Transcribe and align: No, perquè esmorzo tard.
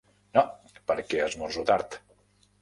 No, 0.37 0.41
perquè 0.91 1.19
esmorzo 1.27 1.67
tard. 1.73 1.99